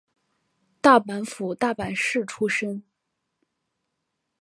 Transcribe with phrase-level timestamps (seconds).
[0.81, 2.81] 大阪府大阪市出身。